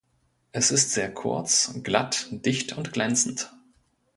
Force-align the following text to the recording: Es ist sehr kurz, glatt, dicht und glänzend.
Es 0.51 0.71
ist 0.71 0.93
sehr 0.93 1.13
kurz, 1.13 1.75
glatt, 1.83 2.25
dicht 2.31 2.75
und 2.75 2.91
glänzend. 2.91 3.51